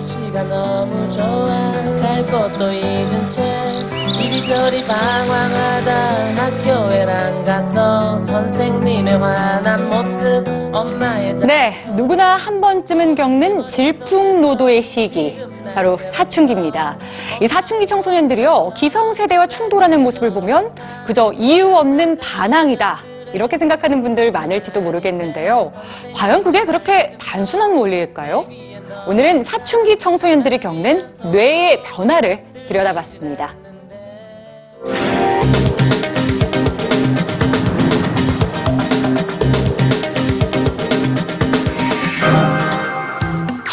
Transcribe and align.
날씨가 0.00 0.44
너무 0.44 1.06
좋아 1.10 1.46
갈 2.00 2.24
곳도 2.26 2.72
잊은 2.72 3.26
채 3.26 3.42
이리저리 4.18 4.82
방황하다 4.86 5.92
학교에랑 6.36 7.44
가서 7.44 8.24
선생님의 8.24 9.18
화난 9.18 9.90
모습 9.90 10.44
엄마의 10.72 11.36
자- 11.36 11.46
네, 11.46 11.74
누구나 11.96 12.36
한 12.36 12.62
번쯤은 12.62 13.14
겪는 13.14 13.66
질풍노도의 13.66 14.80
시기. 14.80 15.36
바로 15.74 15.98
사춘기입니다. 16.12 16.96
이 17.42 17.46
사춘기 17.46 17.86
청소년들이요, 17.86 18.72
기성세대와 18.76 19.46
충돌하는 19.48 20.02
모습을 20.02 20.30
보면 20.32 20.72
그저 21.06 21.30
이유 21.34 21.76
없는 21.76 22.16
반항이다. 22.16 22.98
이렇게 23.34 23.58
생각하는 23.58 24.02
분들 24.02 24.32
많을지도 24.32 24.80
모르겠는데요. 24.80 25.70
과연 26.16 26.42
그게 26.42 26.64
그렇게 26.64 27.12
단순한 27.20 27.76
원리일까요? 27.76 28.46
오늘은 29.06 29.42
사춘기 29.42 29.96
청소년들이 29.96 30.58
겪는 30.58 31.30
뇌의 31.32 31.82
변화를 31.84 32.44
들여다봤습니다. 32.68 33.54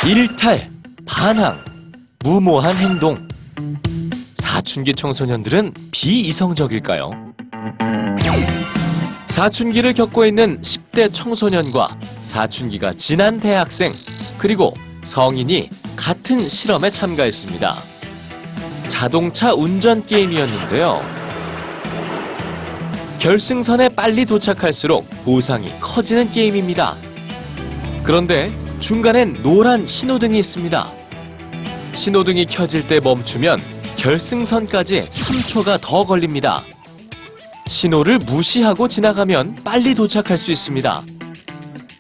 일탈, 0.05 0.69
반항, 1.05 1.63
무모한 2.23 2.75
행동. 2.77 3.27
사춘기 4.37 4.93
청소년들은 4.93 5.73
비이성적일까요? 5.91 7.11
사춘기를 9.27 9.93
겪고 9.93 10.25
있는 10.25 10.59
10대 10.61 11.13
청소년과 11.13 11.89
사춘기가 12.23 12.93
지난 12.93 13.39
대학생, 13.39 13.93
그리고 14.39 14.73
성인이 15.07 15.69
같은 15.95 16.49
실험에 16.49 16.89
참가했습니다. 16.89 17.81
자동차 18.89 19.53
운전 19.53 20.03
게임이었는데요. 20.03 21.01
결승선에 23.19 23.89
빨리 23.89 24.25
도착할수록 24.25 25.07
보상이 25.23 25.71
커지는 25.79 26.29
게임입니다. 26.29 26.97
그런데 28.03 28.51
중간엔 28.79 29.41
노란 29.43 29.87
신호등이 29.87 30.37
있습니다. 30.39 30.91
신호등이 31.93 32.45
켜질 32.45 32.87
때 32.87 32.99
멈추면 32.99 33.61
결승선까지 33.95 35.07
3초가 35.09 35.79
더 35.81 36.03
걸립니다. 36.03 36.63
신호를 37.65 38.19
무시하고 38.19 38.87
지나가면 38.89 39.59
빨리 39.63 39.95
도착할 39.95 40.37
수 40.37 40.51
있습니다. 40.51 41.01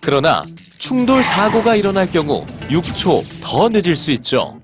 그러나 0.01 0.43
충돌 0.77 1.23
사고가 1.23 1.75
일어날 1.75 2.05
경우 2.07 2.45
6초 2.69 3.23
더 3.41 3.69
늦을 3.69 3.95
수 3.95 4.11
있죠. 4.11 4.59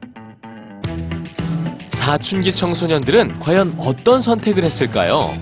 사춘기 1.91 2.53
청소년들은 2.53 3.39
과연 3.39 3.75
어떤 3.79 4.19
선택을 4.19 4.63
했을까요? 4.65 5.33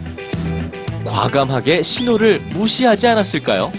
과감하게 1.06 1.82
신호를 1.82 2.40
무시하지 2.52 3.08
않았을까요? 3.08 3.72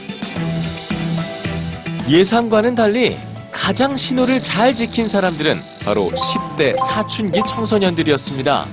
예상과는 2.08 2.74
달리 2.74 3.16
가장 3.52 3.96
신호를 3.96 4.42
잘 4.42 4.74
지킨 4.74 5.06
사람들은 5.06 5.56
바로 5.84 6.08
10대 6.08 6.76
사춘기 6.80 7.40
청소년들이었습니다. 7.46 8.66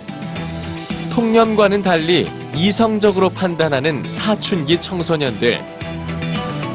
통념과는 1.11 1.83
달리 1.83 2.27
이성적으로 2.55 3.29
판단하는 3.29 4.03
사춘기 4.09 4.79
청소년들. 4.79 5.59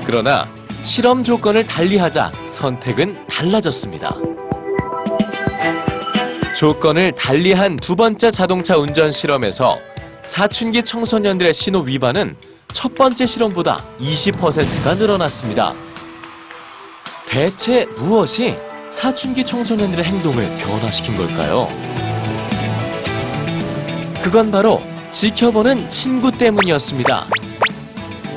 그러나 0.07 0.47
실험 0.85 1.25
조건을 1.25 1.65
달리하자 1.65 2.31
선택은 2.47 3.27
달라졌습니다. 3.27 4.15
조건을 6.55 7.13
달리한 7.13 7.77
두 7.77 7.97
번째 7.97 8.31
자동차 8.31 8.77
운전 8.77 9.11
실험에서 9.11 9.79
사춘기 10.23 10.83
청소년들의 10.83 11.55
신호 11.55 11.81
위반은 11.81 12.37
첫 12.69 12.95
번째 12.95 13.25
실험보다 13.25 13.83
20%가 13.99 14.95
늘어났습니다. 14.97 15.73
대체 17.27 17.87
무엇이 17.97 18.55
사춘기 18.91 19.45
청소년들의 19.45 20.05
행동을 20.05 20.47
변화시킨 20.59 21.17
걸까요? 21.17 21.67
그건 24.23 24.53
바로 24.53 24.83
지켜보는 25.11 25.89
친구 25.89 26.31
때문이었습니다. 26.31 27.27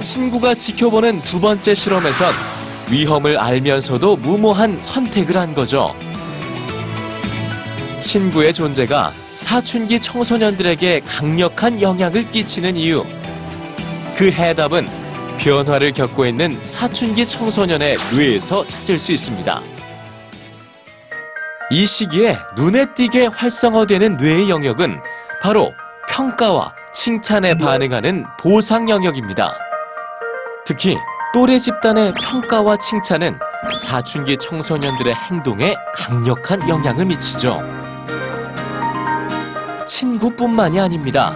친구가 0.01 0.55
지켜보는 0.55 1.21
두 1.21 1.39
번째 1.39 1.73
실험에선 1.73 2.33
위험을 2.89 3.37
알면서도 3.37 4.17
무모한 4.17 4.79
선택을 4.79 5.37
한 5.37 5.53
거죠. 5.53 5.93
친구의 7.99 8.53
존재가 8.53 9.11
사춘기 9.35 9.99
청소년들에게 9.99 11.01
강력한 11.01 11.81
영향을 11.81 12.29
끼치는 12.31 12.75
이유. 12.75 13.05
그 14.15 14.31
해답은 14.31 14.87
변화를 15.37 15.91
겪고 15.91 16.25
있는 16.25 16.57
사춘기 16.65 17.25
청소년의 17.27 17.97
뇌에서 18.11 18.67
찾을 18.67 18.97
수 18.97 19.11
있습니다. 19.11 19.61
이 21.69 21.85
시기에 21.85 22.37
눈에 22.55 22.85
띄게 22.95 23.27
활성화되는 23.27 24.17
뇌의 24.17 24.49
영역은 24.49 25.01
바로 25.41 25.73
평가와 26.09 26.73
칭찬에 26.93 27.55
반응하는 27.55 28.25
보상 28.39 28.89
영역입니다. 28.89 29.66
특히 30.67 30.97
또래 31.33 31.57
집단의 31.59 32.11
평가와 32.21 32.75
칭찬은 32.75 33.39
사춘기 33.79 34.35
청소년들의 34.35 35.15
행동에 35.15 35.73
강력한 35.93 36.67
영향을 36.67 37.05
미치죠. 37.05 37.61
친구뿐만이 39.87 40.77
아닙니다. 40.77 41.31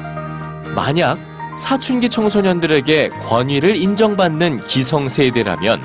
만약 0.76 1.18
사춘기 1.58 2.10
청소년들에게 2.10 3.08
권위를 3.22 3.78
인정받는 3.78 4.66
기성세대라면 4.66 5.82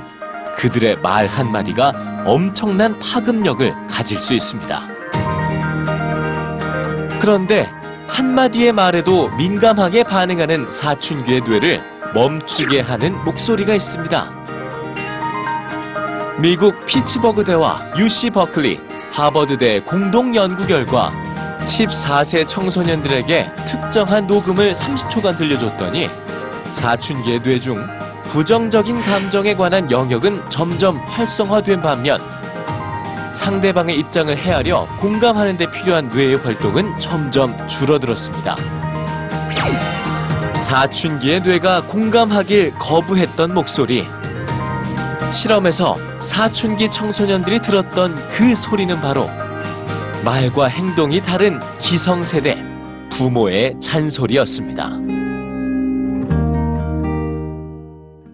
그들의 0.57 0.99
말 0.99 1.29
한마디가 1.29 2.25
엄청난 2.27 2.99
파급력을 2.99 3.73
가질 3.87 4.19
수 4.19 4.35
있습니다. 4.35 4.89
그런데 7.21 7.71
한마디의 8.09 8.73
말에도 8.73 9.29
민감하게 9.37 10.03
반응하는 10.03 10.69
사춘기의 10.73 11.43
뇌를 11.43 11.97
멈 12.15 12.41
추게 12.57 12.81
하는 12.81 13.23
목소리가 13.23 13.75
있습니다. 13.75 14.31
미국 16.39 16.87
피츠버그 16.87 17.45
대와 17.45 17.83
UC 17.99 18.31
버클리, 18.31 18.81
하버드대 19.13 19.81
공동 19.81 20.35
연구 20.35 20.67
결과 20.67 21.13
14세 21.67 22.47
청소년들에게 22.49 23.53
특정한 23.67 24.27
녹음을 24.27 24.73
30초간 24.73 25.37
들려줬더니 25.37 26.09
사춘기의 26.71 27.43
뇌 27.43 27.59
중 27.59 27.87
부정적인 28.29 29.03
감정에 29.03 29.55
관한 29.55 29.91
영역은 29.91 30.49
점점 30.49 30.97
활성화된 30.97 31.83
반면 31.83 32.19
상대방의 33.35 33.99
입장을 33.99 34.35
헤아려 34.35 34.89
공감하는 34.99 35.59
데 35.59 35.71
필요한 35.71 36.09
뇌의 36.09 36.37
활동은 36.37 36.99
점점 36.99 37.55
줄어들었습니다. 37.69 38.57
사춘기의 40.61 41.43
뇌가 41.43 41.83
공감하길 41.83 42.75
거부했던 42.79 43.55
목소리. 43.55 44.05
실험에서 45.33 45.97
사춘기 46.21 46.91
청소년들이 46.91 47.61
들었던 47.61 48.15
그 48.31 48.55
소리는 48.55 48.99
바로 49.01 49.29
말과 50.25 50.67
행동이 50.67 51.21
다른 51.21 51.61
기성세대 51.79 52.57
부모의 53.11 53.75
잔소리였습니다. 53.81 54.91